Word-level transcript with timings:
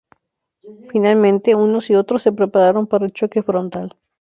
Finalmente, 0.89 1.53
unos 1.53 1.91
y 1.91 1.95
otros 1.95 2.23
se 2.23 2.31
prepararon 2.31 2.87
para 2.87 3.05
el 3.05 3.13
choque 3.13 3.43
frontal. 3.43 3.95